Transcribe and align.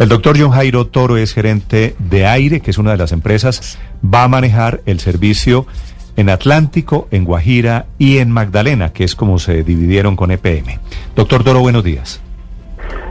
El 0.00 0.08
doctor 0.08 0.34
John 0.40 0.52
Jairo 0.52 0.86
Toro 0.86 1.18
es 1.18 1.34
gerente 1.34 1.94
de 1.98 2.24
Aire, 2.24 2.60
que 2.60 2.70
es 2.70 2.78
una 2.78 2.92
de 2.92 2.96
las 2.96 3.12
empresas, 3.12 3.78
va 4.02 4.24
a 4.24 4.28
manejar 4.28 4.80
el 4.86 4.98
servicio 4.98 5.66
en 6.16 6.30
Atlántico, 6.30 7.06
en 7.10 7.26
Guajira 7.26 7.84
y 7.98 8.16
en 8.16 8.30
Magdalena, 8.30 8.94
que 8.94 9.04
es 9.04 9.14
como 9.14 9.38
se 9.38 9.62
dividieron 9.62 10.16
con 10.16 10.30
EPM. 10.30 10.78
Doctor 11.14 11.44
Toro, 11.44 11.60
buenos 11.60 11.84
días. 11.84 12.22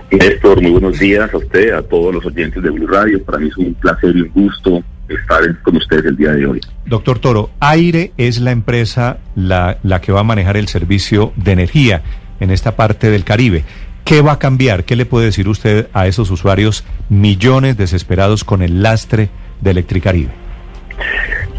Néstor, 0.10 0.64
muy 0.64 0.72
buenos 0.72 0.98
días 0.98 1.32
a 1.32 1.38
usted, 1.38 1.74
a 1.74 1.84
todos 1.84 2.12
los 2.12 2.26
oyentes 2.26 2.64
de 2.64 2.72
Blue 2.72 2.88
Radio. 2.88 3.24
Para 3.24 3.38
mí 3.38 3.50
es 3.50 3.58
un 3.58 3.72
placer 3.76 4.16
y 4.16 4.22
un 4.22 4.30
gusto 4.30 4.84
estar 5.08 5.62
con 5.62 5.78
ustedes 5.78 6.06
el 6.06 6.18
día 6.18 6.32
de 6.32 6.48
hoy. 6.48 6.60
Doctor 6.88 7.20
Toro, 7.20 7.52
Aire 7.60 8.14
es 8.18 8.40
la 8.40 8.50
empresa 8.50 9.20
la, 9.36 9.78
la 9.84 10.02
que 10.02 10.12
va 10.12 10.22
a 10.22 10.24
manejar 10.24 10.58
el 10.58 10.68
servicio 10.68 11.34
de 11.36 11.52
energía 11.52 12.02
en 12.40 12.50
esta 12.50 12.76
parte 12.76 13.12
del 13.12 13.24
Caribe. 13.24 13.64
¿Qué 14.10 14.24
va 14.24 14.32
a 14.32 14.40
cambiar? 14.40 14.86
¿Qué 14.86 14.96
le 14.96 15.06
puede 15.06 15.28
decir 15.28 15.48
usted 15.48 15.88
a 15.94 16.08
esos 16.08 16.32
usuarios 16.32 16.84
millones 17.10 17.78
desesperados 17.78 18.44
con 18.44 18.64
el 18.64 18.82
lastre 18.82 19.30
de 19.62 19.70
Electricaribe? 19.70 20.32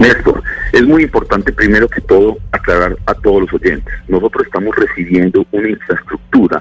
Néstor, 0.00 0.42
es 0.72 0.82
muy 0.82 1.04
importante 1.04 1.52
primero 1.52 1.86
que 1.86 2.00
todo 2.00 2.38
aclarar 2.50 2.96
a 3.06 3.14
todos 3.14 3.42
los 3.42 3.52
oyentes. 3.52 3.94
Nosotros 4.08 4.46
estamos 4.46 4.74
recibiendo 4.74 5.46
una 5.52 5.68
infraestructura 5.68 6.60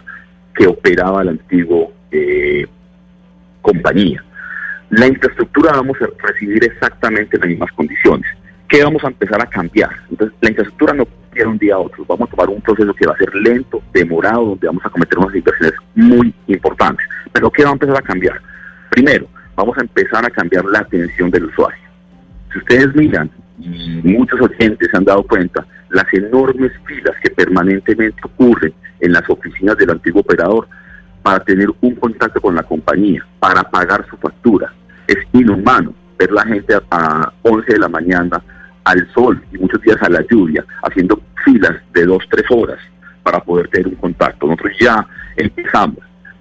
que 0.53 0.67
operaba 0.67 1.23
la 1.23 1.31
antigua 1.31 1.88
eh, 2.11 2.67
compañía. 3.63 4.23
La 4.91 5.08
infraestructura 5.08 5.71
vamos 5.71 5.97
a 6.03 6.27
recibir 6.27 6.66
exactamente 6.66 7.39
las 7.39 7.47
mismas 7.47 7.71
condiciones. 7.71 8.30
¿Qué 8.67 8.83
vamos 8.83 9.03
a 9.03 9.08
empezar 9.08 9.41
a 9.41 9.47
cambiar? 9.47 9.89
Entonces, 10.11 10.38
la 10.39 10.49
infraestructura 10.49 10.94
no 10.94 11.08
un 11.48 11.57
día 11.57 11.75
a 11.75 11.79
otro. 11.79 12.05
Vamos 12.05 12.27
a 12.27 12.31
tomar 12.31 12.49
un 12.49 12.61
proceso 12.61 12.93
que 12.93 13.07
va 13.07 13.13
a 13.13 13.17
ser 13.17 13.34
lento, 13.35 13.81
demorado, 13.93 14.45
donde 14.45 14.67
vamos 14.67 14.85
a 14.85 14.89
cometer 14.89 15.17
unas 15.17 15.35
inversiones 15.35 15.73
muy 15.95 16.34
importantes. 16.47 17.05
Pero 17.31 17.52
¿qué 17.52 17.63
va 17.63 17.70
a 17.70 17.73
empezar 17.73 17.97
a 17.97 18.02
cambiar? 18.02 18.41
Primero, 18.89 19.27
vamos 19.55 19.77
a 19.77 19.81
empezar 19.81 20.25
a 20.25 20.30
cambiar 20.30 20.66
la 20.66 20.80
atención 20.80 21.30
del 21.30 21.45
usuario. 21.45 21.80
Si 22.52 22.59
ustedes 22.59 22.95
miran, 22.95 23.30
y 23.59 24.02
muchos 24.03 24.39
oyentes 24.41 24.88
se 24.89 24.97
han 24.97 25.05
dado 25.05 25.23
cuenta, 25.23 25.66
las 25.89 26.05
enormes 26.14 26.72
filas 26.86 27.16
que 27.22 27.30
permanentemente 27.30 28.21
ocurren 28.23 28.73
en 28.99 29.14
las 29.14 29.30
oficinas 29.30 29.77
del 29.77 29.92
antiguo 29.92 30.21
operador 30.21 30.67
para 31.21 31.44
tener 31.44 31.67
un 31.81 31.95
contacto 31.95 32.39
con 32.39 32.55
la 32.55 32.64
compañía, 32.64 33.25
para 33.39 33.64
pagar 33.64 34.05
su 34.09 34.17
factura. 34.17 34.71
Es 35.08 35.17
inhumano 35.33 35.94
ver 36.17 36.31
la 36.31 36.44
gente 36.44 36.75
a 36.92 37.31
11 37.44 37.73
de 37.73 37.80
la 37.80 37.89
mañana 37.89 38.42
al 38.83 39.08
sol 39.14 39.42
y 39.52 39.58
muchos 39.58 39.81
días 39.81 39.97
a 40.02 40.09
la 40.09 40.25
lluvia, 40.30 40.66
haciendo 40.83 41.21
filas 41.44 41.76
de 41.94 42.06
dos, 42.06 42.23
tres 42.30 42.45
horas 42.50 42.80
para 43.23 43.40
poder 43.40 43.68
tener 43.70 43.88
un 43.88 43.95
contacto. 43.95 44.48
Nosotros 44.48 44.73
ya 44.80 45.06
empezamos, 45.36 46.00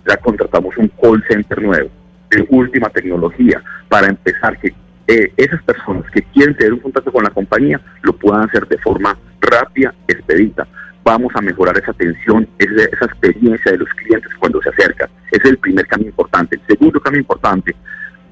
ya 0.08 0.16
contratamos 0.16 0.76
un 0.76 0.88
call 1.00 1.22
center 1.28 1.60
nuevo, 1.62 1.90
de 2.30 2.46
última 2.50 2.88
tecnología, 2.90 3.62
para 3.88 4.08
empezar 4.08 4.58
que 4.58 4.74
eh, 5.06 5.32
esas 5.36 5.62
personas 5.62 6.04
que 6.10 6.22
quieren 6.22 6.54
tener 6.56 6.74
un 6.74 6.80
contacto 6.80 7.10
con 7.10 7.24
la 7.24 7.30
compañía 7.30 7.80
lo 8.02 8.12
puedan 8.12 8.48
hacer 8.48 8.66
de 8.68 8.78
forma 8.78 9.16
rápida, 9.40 9.94
expedita. 10.06 10.66
Vamos 11.02 11.32
a 11.34 11.40
mejorar 11.40 11.78
esa 11.78 11.92
atención, 11.92 12.46
esa, 12.58 12.84
esa 12.92 13.04
experiencia 13.06 13.72
de 13.72 13.78
los 13.78 13.88
clientes 13.90 14.30
cuando 14.38 14.60
se 14.60 14.68
acercan. 14.68 15.08
Ese 15.30 15.42
es 15.42 15.50
el 15.50 15.58
primer 15.58 15.86
cambio 15.86 16.08
importante. 16.08 16.56
El 16.56 16.76
segundo 16.76 17.00
cambio 17.00 17.20
importante, 17.20 17.74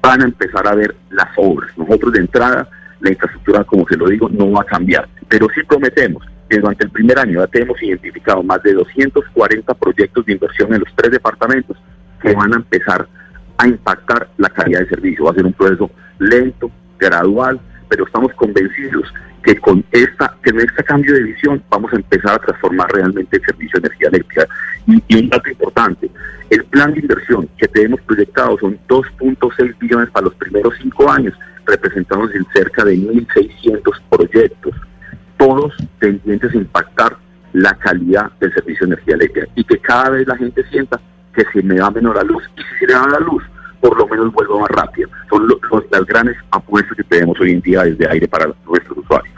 van 0.01 0.21
a 0.21 0.25
empezar 0.25 0.67
a 0.67 0.75
ver 0.75 0.95
las 1.09 1.29
obras. 1.37 1.75
Nosotros 1.77 2.13
de 2.13 2.19
entrada 2.19 2.69
la 2.99 3.09
infraestructura, 3.09 3.63
como 3.63 3.87
se 3.87 3.97
lo 3.97 4.07
digo, 4.07 4.29
no 4.29 4.51
va 4.51 4.61
a 4.61 4.65
cambiar. 4.65 5.07
Pero 5.27 5.47
sí 5.53 5.61
prometemos 5.63 6.23
que 6.49 6.59
durante 6.59 6.85
el 6.85 6.91
primer 6.91 7.19
año 7.19 7.39
ya 7.41 7.47
tenemos 7.47 7.81
identificado 7.81 8.43
más 8.43 8.61
de 8.63 8.73
240 8.73 9.73
proyectos 9.73 10.25
de 10.25 10.33
inversión 10.33 10.73
en 10.73 10.79
los 10.79 10.93
tres 10.95 11.11
departamentos 11.11 11.77
que 12.21 12.33
van 12.33 12.53
a 12.53 12.57
empezar 12.57 13.07
a 13.57 13.67
impactar 13.67 14.29
la 14.37 14.49
calidad 14.49 14.81
de 14.81 14.89
servicio. 14.89 15.25
Va 15.25 15.31
a 15.31 15.35
ser 15.35 15.45
un 15.45 15.53
proceso 15.53 15.89
lento, 16.19 16.71
gradual, 16.99 17.59
pero 17.89 18.05
estamos 18.05 18.33
convencidos 18.33 19.13
que 19.43 19.55
con 19.57 19.83
esta, 19.91 20.35
que 20.43 20.49
en 20.49 20.59
este 20.61 20.83
cambio 20.83 21.13
de 21.13 21.23
visión 21.23 21.61
vamos 21.69 21.93
a 21.93 21.95
empezar 21.95 22.35
a 22.35 22.39
transformar 22.39 22.91
realmente 22.91 23.37
el 23.37 23.45
servicio 23.45 23.79
de 23.79 23.87
energía 23.87 24.07
eléctrica. 24.09 24.47
Y, 24.87 25.03
y 25.07 25.19
un 25.21 25.29
dato 25.29 25.49
importante, 25.49 26.09
el 26.49 26.63
plan 26.65 26.93
de 26.93 27.01
inversión 27.01 27.47
que 27.57 27.67
tenemos 27.67 28.01
proyectado 28.01 28.57
son 28.59 28.77
2.6 28.87 29.77
billones 29.79 30.09
para 30.09 30.25
los 30.25 30.35
primeros 30.35 30.73
cinco 30.81 31.09
años 31.09 31.33
representamos 31.67 32.33
en 32.33 32.45
cerca 32.53 32.83
de 32.85 32.95
1.600 32.95 33.81
proyectos, 34.09 34.66
todos 35.99 36.13
tendientes 36.21 36.53
a 36.53 36.57
impactar 36.57 37.17
la 37.53 37.73
calidad 37.75 38.31
del 38.39 38.53
servicio 38.53 38.85
de 38.85 38.93
energía 38.93 39.15
eléctrica 39.15 39.47
y 39.55 39.63
que 39.63 39.79
cada 39.79 40.09
vez 40.11 40.27
la 40.27 40.37
gente 40.37 40.63
sienta 40.69 40.99
que 41.33 41.43
se 41.53 41.63
me 41.63 41.75
da 41.75 41.91
menor 41.91 42.15
la 42.15 42.23
luz 42.23 42.43
y 42.57 42.61
si 42.61 42.79
se 42.79 42.87
le 42.87 42.93
da 42.93 43.07
la 43.07 43.19
luz, 43.19 43.43
por 43.79 43.97
lo 43.97 44.07
menos 44.07 44.31
vuelvo 44.33 44.59
más 44.59 44.69
rápido. 44.69 45.09
Son 45.29 45.47
las 45.91 46.05
grandes 46.05 46.37
apuestas 46.51 46.95
que 46.97 47.03
tenemos 47.03 47.39
hoy 47.39 47.51
en 47.51 47.61
día 47.61 47.83
desde 47.83 48.09
aire 48.09 48.27
para 48.27 48.47
nuestros 48.67 48.97
usuarios. 48.97 49.36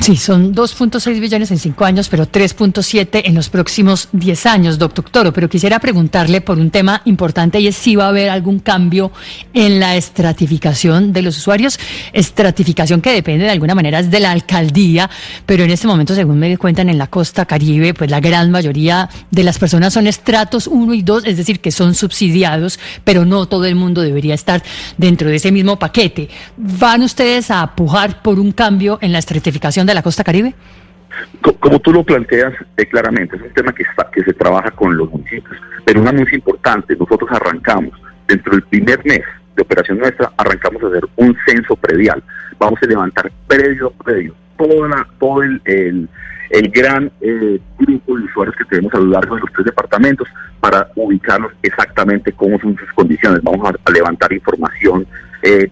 Sí, 0.00 0.16
son 0.16 0.54
2.6 0.54 1.18
billones 1.18 1.50
en 1.50 1.58
cinco 1.58 1.84
años, 1.84 2.08
pero 2.08 2.26
3.7 2.26 3.22
en 3.24 3.34
los 3.34 3.48
próximos 3.48 4.08
10 4.12 4.46
años, 4.46 4.78
doctor 4.78 5.08
Toro. 5.10 5.32
Pero 5.32 5.48
quisiera 5.48 5.78
preguntarle 5.78 6.42
por 6.42 6.58
un 6.58 6.70
tema 6.70 7.00
importante 7.06 7.58
y 7.58 7.66
es 7.66 7.76
si 7.76 7.96
va 7.96 8.04
a 8.04 8.08
haber 8.08 8.28
algún 8.28 8.58
cambio 8.58 9.10
en 9.54 9.80
la 9.80 9.96
estratificación 9.96 11.12
de 11.12 11.22
los 11.22 11.38
usuarios. 11.38 11.80
Estratificación 12.12 13.00
que 13.00 13.12
depende 13.12 13.46
de 13.46 13.50
alguna 13.50 13.74
manera 13.74 14.02
de 14.02 14.20
la 14.20 14.32
alcaldía, 14.32 15.08
pero 15.46 15.64
en 15.64 15.70
este 15.70 15.86
momento, 15.86 16.14
según 16.14 16.38
me 16.38 16.56
cuentan 16.58 16.90
en 16.90 16.98
la 16.98 17.06
costa 17.06 17.46
caribe, 17.46 17.94
pues 17.94 18.10
la 18.10 18.20
gran 18.20 18.50
mayoría 18.50 19.08
de 19.30 19.42
las 19.44 19.58
personas 19.58 19.94
son 19.94 20.06
estratos 20.06 20.66
1 20.66 20.94
y 20.94 21.02
2, 21.02 21.24
es 21.24 21.36
decir, 21.38 21.60
que 21.60 21.72
son 21.72 21.94
subsidiados, 21.94 22.78
pero 23.02 23.24
no 23.24 23.46
todo 23.46 23.64
el 23.64 23.74
mundo 23.74 24.02
debería 24.02 24.34
estar 24.34 24.62
dentro 24.98 25.30
de 25.30 25.36
ese 25.36 25.50
mismo 25.50 25.78
paquete. 25.78 26.28
¿Van 26.56 27.02
ustedes 27.02 27.50
a 27.50 27.62
apujar 27.62 28.22
por 28.22 28.38
un 28.38 28.52
cambio 28.52 28.98
en 29.00 29.12
la 29.12 29.18
estratificación? 29.18 29.85
De 29.86 29.94
la 29.94 30.02
costa 30.02 30.24
caribe? 30.24 30.54
Como 31.60 31.80
tú 31.80 31.92
lo 31.92 32.04
planteas 32.04 32.52
eh, 32.76 32.86
claramente, 32.86 33.36
es 33.36 33.42
un 33.42 33.50
tema 33.50 33.72
que, 33.72 33.82
está, 33.82 34.10
que 34.10 34.22
se 34.22 34.32
trabaja 34.34 34.70
con 34.70 34.96
los 34.96 35.10
municipios, 35.10 35.56
pero 35.84 36.00
un 36.00 36.08
anuncio 36.08 36.36
importante, 36.36 36.94
nosotros 36.96 37.30
arrancamos, 37.32 37.92
dentro 38.26 38.52
del 38.52 38.62
primer 38.62 39.04
mes 39.04 39.22
de 39.54 39.62
operación 39.62 39.98
nuestra, 39.98 40.32
arrancamos 40.36 40.82
a 40.82 40.88
hacer 40.88 41.04
un 41.16 41.36
censo 41.46 41.76
predial. 41.76 42.22
Vamos 42.58 42.78
a 42.82 42.86
levantar 42.86 43.30
predio 43.46 43.92
a 43.98 44.04
predio 44.04 44.34
toda 44.58 45.06
todo 45.18 45.42
el, 45.42 45.60
el, 45.64 46.70
gran 46.70 47.10
eh, 47.20 47.60
grupo 47.78 48.16
de 48.16 48.24
usuarios 48.24 48.56
que 48.56 48.64
tenemos 48.64 48.92
a 48.94 48.98
lo 48.98 49.06
largo 49.06 49.34
de 49.36 49.42
los 49.42 49.52
tres 49.52 49.66
departamentos 49.66 50.28
para 50.60 50.88
ubicarlos 50.96 51.52
exactamente 51.62 52.32
cómo 52.32 52.58
son 52.58 52.76
sus 52.76 52.90
condiciones. 52.92 53.42
Vamos 53.42 53.68
a, 53.68 53.90
levantar 53.90 54.32
información 54.32 55.06
eh, 55.42 55.70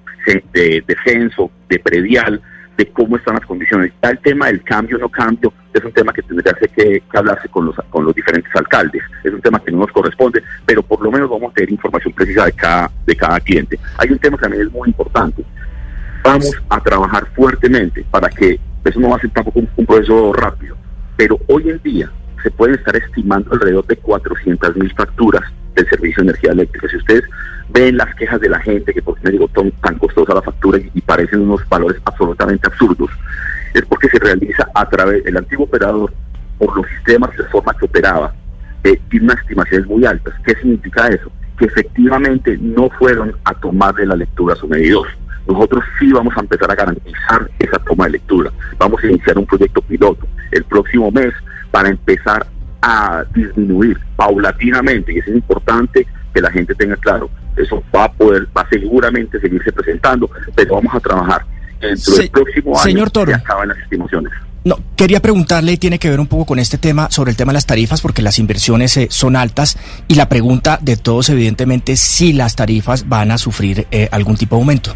de 0.53 0.97
censo, 1.05 1.51
de 1.69 1.79
predial, 1.79 2.41
de 2.77 2.91
cómo 2.91 3.17
están 3.17 3.35
las 3.35 3.47
condiciones. 3.47 3.93
Está 3.93 4.11
el 4.11 4.19
tema 4.19 4.47
del 4.47 4.63
cambio 4.63 4.97
o 4.97 5.01
no 5.01 5.09
cambio, 5.09 5.53
es 5.73 5.85
un 5.85 5.93
tema 5.93 6.13
que 6.13 6.23
tendría 6.23 6.53
que, 6.53 7.03
hablarse 7.13 7.49
con 7.49 7.67
los, 7.67 7.77
con 7.91 8.05
los 8.05 8.15
diferentes 8.15 8.55
alcaldes, 8.55 9.03
es 9.23 9.33
un 9.33 9.41
tema 9.41 9.61
que 9.61 9.73
no 9.73 9.79
nos 9.79 9.93
corresponde, 9.93 10.43
pero 10.67 10.83
por 10.83 11.03
lo 11.03 11.11
menos 11.11 11.29
vamos 11.31 11.51
a 11.51 11.55
tener 11.55 11.71
información 11.71 12.13
precisa 12.13 12.47
de 12.47 12.53
cada, 12.53 12.91
de 13.07 13.17
cada 13.17 13.41
cliente. 13.41 13.79
Hay 13.99 14.11
un 14.11 14.19
tema 14.19 14.37
que 14.37 14.43
también 14.43 14.67
es 14.67 14.73
muy 14.73 14.89
importante. 14.89 15.45
Vamos 16.23 16.51
a 16.69 16.81
trabajar 16.81 17.27
fuertemente 17.35 18.05
para 18.11 18.29
que, 18.29 18.59
eso 18.85 19.01
no 19.01 19.11
va 19.11 19.17
a 19.17 19.21
ser 19.21 19.31
tampoco 19.31 19.61
un, 19.77 19.87
proceso 19.87 20.33
rápido, 20.33 20.77
pero 21.17 21.39
hoy 21.49 21.71
en 21.71 21.81
día 21.83 22.11
se 22.43 22.51
pueden 22.51 22.77
estar 22.77 22.95
estimando 22.97 23.53
alrededor 23.53 23.87
de 23.87 23.97
400 23.97 24.77
mil 24.77 24.93
facturas 24.95 25.43
del 25.75 25.89
servicio 25.89 26.23
de 26.23 26.31
energía 26.31 26.53
eléctrica. 26.53 26.89
Si 26.89 26.97
ustedes 26.97 27.25
ven 27.71 27.97
las 27.97 28.15
quejas 28.15 28.41
de 28.41 28.49
la 28.49 28.61
gente, 28.61 28.93
que 28.93 29.03
por 29.03 29.17
qué 29.17 29.23
me 29.25 29.31
digo 29.33 29.49
tan, 29.49 29.71
tan 29.83 29.99
costosa 29.99 30.35
la 30.35 30.43
factura 30.43 30.79
y, 30.79 31.01
parecen 31.01 31.43
unos 31.43 31.67
valores 31.69 32.01
absolutamente 32.05 32.67
absurdos, 32.67 33.11
es 33.73 33.85
porque 33.87 34.09
se 34.09 34.19
realiza 34.19 34.69
a 34.75 34.89
través 34.89 35.25
del 35.25 35.37
antiguo 35.37 35.67
operador 35.67 36.13
por 36.59 36.77
los 36.77 36.87
sistemas 36.89 37.37
de 37.37 37.45
forma 37.45 37.75
que 37.75 37.85
operaba, 37.85 38.35
eh, 38.85 39.01
tiene 39.11 39.27
unas 39.27 39.41
estimaciones 39.41 39.87
muy 39.87 40.05
altas. 40.05 40.35
¿Qué 40.45 40.55
significa 40.55 41.09
eso? 41.09 41.31
Que 41.59 41.67
efectivamente 41.67 42.57
no 42.61 42.89
fueron 42.91 43.35
a 43.45 43.55
tomar 43.55 43.95
de 43.95 44.07
la 44.07 44.17
lectura 44.17 44.55
a 44.55 44.57
su 44.57 44.69
medidor. 44.69 45.09
Nosotros 45.47 45.85
sí 45.99 46.11
vamos 46.13 46.35
a 46.37 46.41
empezar 46.41 46.71
a 46.71 46.75
garantizar 46.75 47.51
esa 47.59 47.79
toma 47.81 48.07
de 48.07 48.13
lectura. 48.13 48.51
Vamos 48.79 49.03
a 49.03 49.07
iniciar 49.07 49.39
un 49.39 49.47
proyecto 49.47 49.83
piloto 49.83 50.27
el 50.53 50.65
próximo 50.65 51.11
mes 51.11 51.35
para 51.71 51.89
empezar 51.89 52.47
a 52.85 53.25
disminuir 53.35 53.99
paulatinamente, 54.15 55.15
y 55.15 55.19
es 55.19 55.29
importante 55.29 56.07
que 56.35 56.41
la 56.41 56.51
gente 56.51 56.75
tenga 56.75 56.97
claro, 56.97 57.31
eso 57.57 57.83
va 57.95 58.05
a 58.05 58.13
poder, 58.13 58.47
va 58.55 58.61
a 58.63 58.69
seguramente 58.69 59.41
seguirse 59.41 59.73
presentando, 59.73 60.29
pero 60.55 60.75
vamos 60.75 60.95
a 60.95 61.01
trabajar 61.01 61.47
dentro 61.81 62.15
del 62.15 62.31
próximo 62.31 62.73
año 62.73 62.83
señor 62.83 63.11
Toro. 63.11 63.35
acaban 63.35 63.69
las 63.69 63.79
estimaciones. 63.79 64.33
No, 64.65 64.79
quería 64.97 65.21
preguntarle, 65.21 65.73
y 65.73 65.77
tiene 65.77 65.99
que 65.99 66.11
ver 66.11 66.21
un 66.21 66.27
poco 66.27 66.45
con 66.47 66.59
este 66.59 66.77
tema, 66.77 67.09
sobre 67.11 67.31
el 67.31 67.37
tema 67.37 67.53
de 67.53 67.55
las 67.55 67.67
tarifas, 67.67 68.03
porque 68.03 68.23
las 68.23 68.39
inversiones 68.39 68.97
eh, 68.97 69.09
son 69.11 69.37
altas, 69.37 69.79
y 70.09 70.15
la 70.15 70.29
pregunta 70.29 70.79
de 70.81 70.97
todos, 70.97 71.31
evidentemente, 71.31 71.97
si 71.97 72.33
las 72.33 72.55
tarifas 72.55 73.09
van 73.09 73.31
a 73.31 73.39
sufrir 73.39 73.87
eh, 73.91 74.09
algún 74.11 74.37
tipo 74.37 74.57
de 74.57 74.63
aumento. 74.63 74.95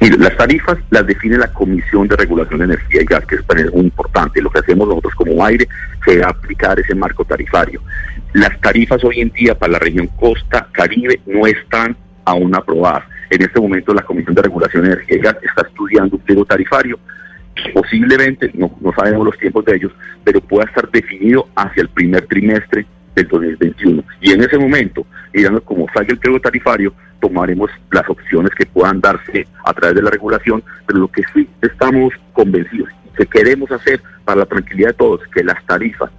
Mire, 0.00 0.16
las 0.18 0.36
tarifas 0.36 0.78
las 0.90 1.06
define 1.06 1.38
la 1.38 1.52
Comisión 1.52 2.06
de 2.08 2.16
Regulación 2.16 2.58
de 2.58 2.66
Energía 2.66 3.02
y 3.02 3.04
Gas, 3.04 3.24
que 3.26 3.36
es 3.36 3.72
muy 3.72 3.84
importante. 3.84 4.40
Lo 4.40 4.50
que 4.50 4.60
hacemos 4.60 4.88
nosotros 4.88 5.14
como 5.14 5.44
aire 5.44 5.68
es 6.06 6.22
aplicar 6.22 6.78
ese 6.78 6.94
marco 6.94 7.24
tarifario. 7.24 7.80
Las 8.34 8.60
tarifas 8.60 9.02
hoy 9.04 9.20
en 9.20 9.30
día 9.30 9.54
para 9.54 9.72
la 9.72 9.78
región 9.78 10.06
costa 10.18 10.68
caribe 10.72 11.20
no 11.26 11.46
están 11.46 11.96
aún 12.24 12.54
aprobadas. 12.54 13.04
En 13.30 13.42
este 13.42 13.60
momento 13.60 13.92
la 13.92 14.02
Comisión 14.02 14.34
de 14.34 14.42
Regulación 14.42 14.86
Energética 14.86 15.36
está 15.42 15.62
estudiando 15.62 16.16
un 16.16 16.22
pliego 16.22 16.44
tarifario 16.44 16.98
posiblemente, 17.74 18.50
no, 18.54 18.76
no 18.80 18.92
sabemos 18.92 19.24
los 19.26 19.38
tiempos 19.38 19.64
de 19.64 19.76
ellos, 19.76 19.92
pero 20.24 20.40
pueda 20.40 20.66
estar 20.66 20.88
definido 20.90 21.48
hacia 21.56 21.82
el 21.82 21.88
primer 21.88 22.26
trimestre 22.26 22.86
del 23.14 23.28
2021. 23.28 24.04
Y 24.20 24.32
en 24.32 24.42
ese 24.42 24.58
momento, 24.58 25.06
mirando 25.32 25.62
cómo 25.62 25.86
salga 25.92 26.12
el 26.12 26.18
pliego 26.18 26.40
tarifario, 26.40 26.92
tomaremos 27.20 27.70
las 27.90 28.08
opciones 28.08 28.52
que 28.54 28.66
puedan 28.66 29.00
darse 29.00 29.46
a 29.64 29.72
través 29.72 29.96
de 29.96 30.02
la 30.02 30.10
regulación, 30.10 30.62
pero 30.86 31.00
lo 31.00 31.08
que 31.08 31.22
sí 31.34 31.48
estamos 31.62 32.12
convencidos 32.32 32.88
que 33.18 33.26
queremos 33.26 33.70
hacer 33.72 34.00
para 34.24 34.40
la 34.40 34.46
tranquilidad 34.46 34.88
de 34.88 34.94
todos, 34.94 35.20
que 35.34 35.42
las 35.42 35.64
tarifas, 35.66 36.10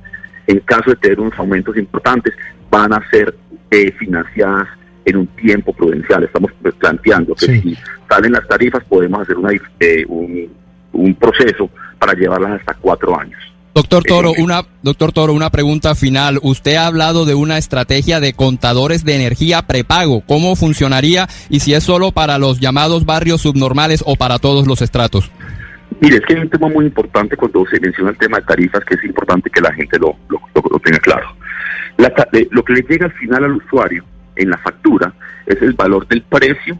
en 0.47 0.59
caso 0.59 0.91
de 0.91 0.97
tener 0.97 1.19
unos 1.19 1.37
aumentos 1.39 1.77
importantes, 1.77 2.33
van 2.69 2.93
a 2.93 3.01
ser 3.09 3.33
eh, 3.71 3.91
financiadas 3.93 4.67
en 5.05 5.17
un 5.17 5.27
tiempo 5.27 5.73
prudencial. 5.73 6.23
Estamos 6.23 6.51
planteando 6.77 7.35
que 7.35 7.45
si 7.45 7.77
salen 8.09 8.33
las 8.33 8.47
tarifas 8.47 8.83
podemos 8.83 9.21
hacer 9.21 9.37
una, 9.37 9.51
eh, 9.79 10.05
un, 10.07 10.49
un 10.91 11.15
proceso 11.15 11.69
para 11.97 12.13
llevarlas 12.13 12.59
hasta 12.59 12.73
cuatro 12.75 13.17
años. 13.17 13.39
Doctor 13.79 14.03
Toro, 14.03 14.33
una, 14.37 14.63
doctor 14.83 15.13
Toro, 15.13 15.31
una 15.31 15.51
pregunta 15.51 15.95
final. 15.95 16.37
Usted 16.43 16.75
ha 16.75 16.85
hablado 16.85 17.23
de 17.23 17.33
una 17.33 17.57
estrategia 17.57 18.19
de 18.19 18.33
contadores 18.33 19.05
de 19.05 19.15
energía 19.15 19.61
prepago. 19.61 20.19
¿Cómo 20.27 20.57
funcionaría 20.57 21.29
y 21.49 21.61
si 21.61 21.73
es 21.73 21.85
solo 21.85 22.11
para 22.11 22.37
los 22.39 22.59
llamados 22.59 23.05
barrios 23.05 23.39
subnormales 23.39 24.03
o 24.05 24.17
para 24.17 24.37
todos 24.37 24.67
los 24.67 24.81
estratos? 24.81 25.31
Mire, 26.01 26.17
es 26.17 26.25
que 26.25 26.33
hay 26.33 26.41
un 26.41 26.49
tema 26.49 26.67
muy 26.67 26.87
importante 26.87 27.37
cuando 27.37 27.65
se 27.67 27.79
menciona 27.79 28.09
el 28.09 28.17
tema 28.17 28.41
de 28.41 28.47
tarifas, 28.47 28.83
que 28.83 28.95
es 28.95 29.03
importante 29.05 29.49
que 29.49 29.61
la 29.61 29.71
gente 29.71 29.97
lo, 29.97 30.13
lo, 30.27 30.79
tenga 30.79 30.99
claro. 30.99 31.33
lo 32.51 32.63
que 32.65 32.73
le 32.73 32.81
llega 32.81 33.05
al 33.05 33.13
final 33.13 33.45
al 33.45 33.53
usuario 33.53 34.03
en 34.35 34.49
la 34.49 34.57
factura 34.57 35.13
es 35.45 35.61
el 35.61 35.71
valor 35.71 36.05
del 36.05 36.23
precio 36.23 36.77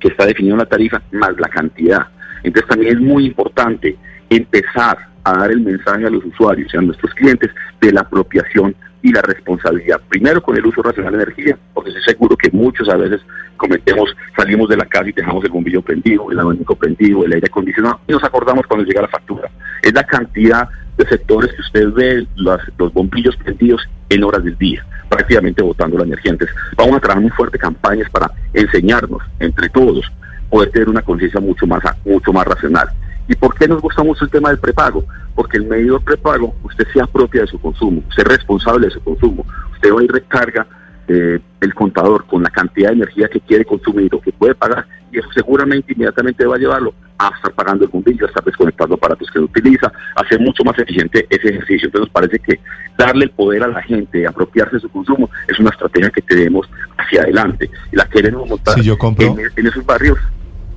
que 0.00 0.08
está 0.08 0.26
definido 0.26 0.54
en 0.54 0.58
la 0.62 0.66
tarifa 0.66 1.00
más 1.12 1.30
la 1.38 1.48
cantidad. 1.48 2.08
Entonces 2.42 2.68
también 2.68 2.96
es 2.96 3.00
muy 3.00 3.24
importante 3.24 3.96
empezar 4.28 5.13
a 5.24 5.32
dar 5.38 5.50
el 5.50 5.60
mensaje 5.60 6.06
a 6.06 6.10
los 6.10 6.24
usuarios 6.24 6.72
y 6.72 6.76
a 6.76 6.80
nuestros 6.80 7.12
clientes 7.14 7.50
de 7.80 7.92
la 7.92 8.02
apropiación 8.02 8.74
y 9.02 9.12
la 9.12 9.22
responsabilidad. 9.22 10.00
Primero 10.08 10.42
con 10.42 10.56
el 10.56 10.64
uso 10.64 10.82
racional 10.82 11.12
de 11.12 11.22
energía, 11.22 11.58
porque 11.74 11.90
estoy 11.90 12.04
seguro 12.04 12.36
que 12.36 12.50
muchos 12.50 12.88
a 12.88 12.96
veces 12.96 13.20
cometemos, 13.56 14.14
salimos 14.36 14.68
de 14.68 14.76
la 14.76 14.86
casa 14.86 15.08
y 15.08 15.12
dejamos 15.12 15.44
el 15.44 15.50
bombillo 15.50 15.82
prendido, 15.82 16.30
el 16.30 16.38
abanico 16.38 16.74
prendido, 16.74 17.24
el 17.24 17.32
aire 17.32 17.46
acondicionado, 17.46 18.00
y 18.08 18.12
nos 18.12 18.24
acordamos 18.24 18.66
cuando 18.66 18.86
llega 18.86 19.02
la 19.02 19.08
factura. 19.08 19.50
Es 19.82 19.92
la 19.92 20.04
cantidad 20.04 20.68
de 20.96 21.06
sectores 21.06 21.52
que 21.52 21.60
usted 21.60 21.92
ve, 21.92 22.26
los, 22.36 22.60
los 22.78 22.92
bombillos 22.92 23.36
prendidos 23.36 23.86
en 24.08 24.24
horas 24.24 24.44
del 24.44 24.56
día, 24.56 24.84
prácticamente 25.08 25.62
botando 25.62 25.98
la 25.98 26.04
energía. 26.04 26.36
Vamos 26.76 26.96
a 26.96 27.00
trabajar 27.00 27.22
muy 27.22 27.30
fuerte 27.30 27.58
campañas 27.58 28.08
para 28.10 28.30
enseñarnos 28.52 29.22
entre 29.38 29.68
todos 29.68 30.10
poder 30.48 30.70
tener 30.70 30.88
una 30.88 31.02
conciencia 31.02 31.40
mucho 31.40 31.66
más, 31.66 31.82
mucho 32.04 32.32
más 32.32 32.46
racional. 32.46 32.88
¿Y 33.28 33.34
por 33.34 33.54
qué 33.54 33.66
nos 33.66 33.80
gusta 33.80 34.02
mucho 34.02 34.24
el 34.24 34.30
tema 34.30 34.50
del 34.50 34.58
prepago? 34.58 35.04
Porque 35.34 35.56
el 35.56 35.66
medidor 35.66 36.02
prepago, 36.02 36.54
usted 36.62 36.86
se 36.92 37.00
apropia 37.00 37.42
de 37.42 37.46
su 37.46 37.58
consumo, 37.58 38.02
usted 38.08 38.22
es 38.22 38.28
responsable 38.28 38.86
de 38.86 38.92
su 38.92 39.00
consumo, 39.02 39.46
usted 39.72 39.92
va 39.92 40.02
y 40.02 40.08
recarga 40.08 40.66
eh, 41.08 41.38
el 41.60 41.74
contador 41.74 42.26
con 42.26 42.42
la 42.42 42.50
cantidad 42.50 42.90
de 42.90 42.96
energía 42.96 43.28
que 43.28 43.40
quiere 43.40 43.64
consumir 43.64 44.14
o 44.14 44.20
que 44.20 44.32
puede 44.32 44.54
pagar, 44.54 44.86
y 45.10 45.18
eso 45.18 45.28
seguramente 45.34 45.92
inmediatamente 45.92 46.44
va 46.46 46.56
a 46.56 46.58
llevarlo 46.58 46.94
a 47.18 47.30
estar 47.34 47.52
pagando 47.52 47.84
el 47.84 47.90
bombillo, 47.90 48.26
a 48.26 48.28
estar 48.28 48.44
desconectando 48.44 48.96
aparatos 48.96 49.30
que 49.30 49.38
no 49.38 49.44
utiliza, 49.46 49.86
a 50.16 50.20
hacer 50.20 50.40
mucho 50.40 50.64
más 50.64 50.78
eficiente 50.78 51.26
ese 51.30 51.48
ejercicio. 51.48 51.86
Entonces 51.86 52.00
nos 52.00 52.10
parece 52.10 52.38
que 52.38 52.60
darle 52.98 53.26
el 53.26 53.30
poder 53.30 53.62
a 53.62 53.68
la 53.68 53.82
gente 53.82 54.18
de 54.18 54.26
apropiarse 54.26 54.76
de 54.76 54.80
su 54.80 54.88
consumo 54.88 55.30
es 55.46 55.58
una 55.58 55.70
estrategia 55.70 56.10
que 56.10 56.22
tenemos 56.22 56.68
hacia 56.98 57.22
adelante 57.22 57.70
y 57.92 57.96
la 57.96 58.06
queremos 58.06 58.48
montar 58.48 58.76
en 58.78 59.66
esos 59.66 59.86
barrios 59.86 60.18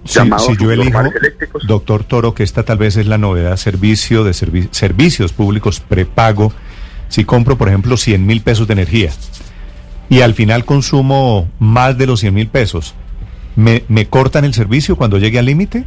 si 0.07 0.57
yo 0.57 0.71
elijo, 0.71 0.99
doctor 1.67 2.03
Toro, 2.03 2.33
que 2.33 2.43
esta 2.43 2.63
tal 2.63 2.77
vez 2.77 2.97
es 2.97 3.07
la 3.07 3.17
novedad, 3.17 3.55
servicio 3.57 4.23
de 4.23 4.33
servicios 4.33 5.33
públicos 5.33 5.79
prepago, 5.79 6.51
si 7.09 7.25
compro, 7.25 7.57
por 7.57 7.67
ejemplo, 7.67 7.97
100 7.97 8.25
mil 8.25 8.41
pesos 8.41 8.67
de 8.67 8.73
energía 8.73 9.11
y 10.09 10.21
al 10.21 10.33
final 10.33 10.65
consumo 10.65 11.49
más 11.59 11.97
de 11.97 12.07
los 12.07 12.21
100 12.21 12.33
mil 12.33 12.47
pesos, 12.47 12.95
¿me, 13.55 13.83
¿me 13.87 14.07
cortan 14.07 14.45
el 14.45 14.53
servicio 14.53 14.95
cuando 14.95 15.17
llegue 15.17 15.39
al 15.39 15.45
límite? 15.45 15.85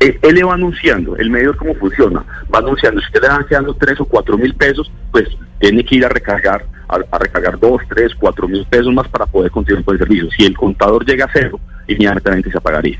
Eh, 0.00 0.18
él 0.22 0.34
le 0.34 0.44
va 0.44 0.54
anunciando, 0.54 1.16
el 1.16 1.30
medio 1.30 1.56
cómo 1.56 1.74
funciona, 1.74 2.24
va 2.52 2.58
anunciando, 2.58 3.00
si 3.00 3.06
usted 3.06 3.22
le 3.22 3.28
va 3.28 3.46
quedando 3.46 3.74
3 3.74 4.00
o 4.00 4.04
4 4.04 4.38
mil 4.38 4.54
pesos, 4.54 4.90
pues 5.10 5.28
tiene 5.60 5.84
que 5.84 5.96
ir 5.96 6.04
a 6.04 6.08
recargar, 6.08 6.66
a, 6.88 7.18
recargar 7.18 7.58
2, 7.58 7.82
3, 7.88 8.14
4 8.18 8.48
mil 8.48 8.66
pesos 8.66 8.92
más 8.92 9.08
para 9.08 9.26
poder 9.26 9.50
continuar 9.50 9.84
con 9.84 9.94
el 9.94 10.00
servicio. 10.00 10.28
Si 10.36 10.44
el 10.44 10.56
contador 10.56 11.06
llega 11.06 11.26
a 11.26 11.30
cero, 11.32 11.60
inmediatamente 11.86 12.50
se 12.50 12.58
apagaría. 12.58 12.98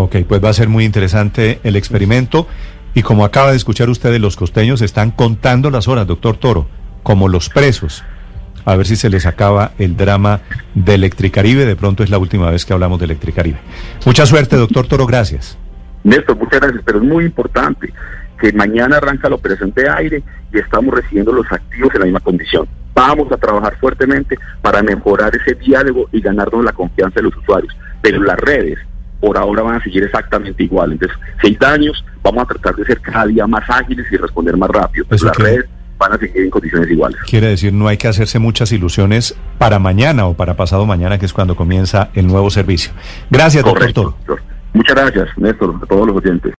Ok, 0.00 0.18
pues 0.28 0.42
va 0.42 0.50
a 0.50 0.52
ser 0.52 0.68
muy 0.68 0.84
interesante 0.84 1.58
el 1.64 1.74
experimento. 1.74 2.46
Y 2.94 3.02
como 3.02 3.24
acaba 3.24 3.50
de 3.50 3.56
escuchar 3.56 3.90
usted, 3.90 4.16
los 4.20 4.36
costeños 4.36 4.80
están 4.80 5.10
contando 5.10 5.72
las 5.72 5.88
horas, 5.88 6.06
doctor 6.06 6.36
Toro, 6.36 6.68
como 7.02 7.26
los 7.26 7.48
presos. 7.48 8.04
A 8.64 8.76
ver 8.76 8.86
si 8.86 8.94
se 8.94 9.10
les 9.10 9.26
acaba 9.26 9.72
el 9.76 9.96
drama 9.96 10.42
de 10.76 10.94
Electricaribe. 10.94 11.66
De 11.66 11.74
pronto 11.74 12.04
es 12.04 12.10
la 12.10 12.18
última 12.18 12.48
vez 12.48 12.64
que 12.64 12.72
hablamos 12.72 13.00
de 13.00 13.06
Electricaribe. 13.06 13.58
Mucha 14.06 14.24
suerte, 14.24 14.54
doctor 14.54 14.86
Toro. 14.86 15.04
Gracias. 15.04 15.58
Néstor, 16.04 16.36
muchas 16.36 16.60
gracias. 16.60 16.82
Pero 16.86 16.98
es 16.98 17.04
muy 17.04 17.24
importante 17.24 17.92
que 18.40 18.52
mañana 18.52 18.98
arranca 18.98 19.28
la 19.28 19.34
operación 19.34 19.72
de 19.74 19.90
aire 19.90 20.22
y 20.54 20.58
estamos 20.58 20.94
recibiendo 20.94 21.32
los 21.32 21.50
activos 21.50 21.92
en 21.94 21.98
la 21.98 22.06
misma 22.06 22.20
condición. 22.20 22.68
Vamos 22.94 23.32
a 23.32 23.36
trabajar 23.36 23.76
fuertemente 23.80 24.38
para 24.62 24.80
mejorar 24.80 25.34
ese 25.34 25.54
diálogo 25.56 26.08
y 26.12 26.20
ganarnos 26.20 26.64
la 26.64 26.72
confianza 26.72 27.16
de 27.16 27.24
los 27.24 27.36
usuarios. 27.36 27.76
Pero 28.00 28.22
las 28.22 28.38
redes 28.38 28.78
por 29.20 29.36
ahora 29.36 29.62
van 29.62 29.76
a 29.76 29.82
seguir 29.82 30.04
exactamente 30.04 30.62
igual. 30.62 30.92
Entonces, 30.92 31.18
seis 31.40 31.60
años, 31.62 32.04
vamos 32.22 32.44
a 32.44 32.46
tratar 32.46 32.76
de 32.76 32.84
ser 32.84 33.00
cada 33.00 33.26
día 33.26 33.46
más 33.46 33.68
ágiles 33.68 34.06
y 34.10 34.16
responder 34.16 34.56
más 34.56 34.70
rápido. 34.70 35.06
Pero 35.08 35.24
las 35.26 35.36
redes 35.36 35.64
van 35.98 36.12
a 36.12 36.18
seguir 36.18 36.42
en 36.42 36.50
condiciones 36.50 36.90
iguales. 36.90 37.18
Quiere 37.26 37.48
decir, 37.48 37.72
no 37.72 37.88
hay 37.88 37.96
que 37.96 38.08
hacerse 38.08 38.38
muchas 38.38 38.70
ilusiones 38.72 39.36
para 39.58 39.78
mañana 39.78 40.26
o 40.26 40.34
para 40.34 40.54
pasado 40.54 40.86
mañana, 40.86 41.18
que 41.18 41.26
es 41.26 41.32
cuando 41.32 41.56
comienza 41.56 42.10
el 42.14 42.26
nuevo 42.26 42.50
servicio. 42.50 42.92
Gracias, 43.30 43.64
doctor 43.64 44.14
Muchas 44.74 44.94
gracias, 44.94 45.28
Néstor, 45.38 45.74
a 45.82 45.86
todos 45.86 46.06
los 46.06 46.16
oyentes. 46.16 46.54